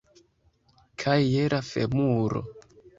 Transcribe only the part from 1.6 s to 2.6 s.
femuro.